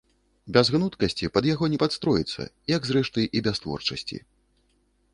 [0.55, 2.41] Без гнуткасці пад яго не падстроіцца,
[2.75, 4.17] як, зрэшты, і без творчасці!